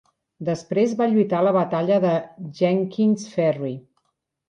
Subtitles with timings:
[0.47, 2.17] Després va lluitar a la batalla de
[2.65, 3.79] Jenkins Ferry.